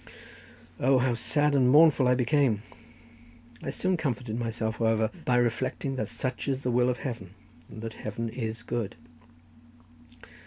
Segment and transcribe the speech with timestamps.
[0.79, 2.63] O, how sad and mournful I became!
[3.61, 7.35] I soon comforted myself, however, by reflecting that such is the will of Heaven,
[7.69, 8.95] and that Heaven is good.